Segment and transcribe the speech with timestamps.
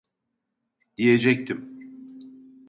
[0.97, 1.67] Diyecektim